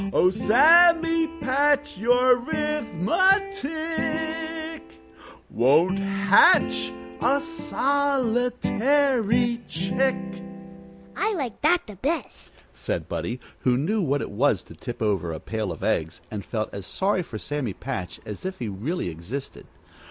[0.13, 4.81] Oh, Sammy Patch, your 'rithmetic
[5.51, 10.15] Won't hatch a solitary chick."
[11.15, 15.31] "I like that the best," said Buddie, who knew what it was to tip over
[15.31, 19.07] a pail of eggs, and felt as sorry for Sammy Patch as if he really
[19.07, 19.67] existed.